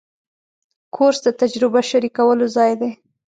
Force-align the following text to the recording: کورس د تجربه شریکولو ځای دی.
کورس 0.95 1.19
د 1.25 1.27
تجربه 1.41 1.81
شریکولو 1.89 2.45
ځای 2.55 2.71
دی. 2.81 2.91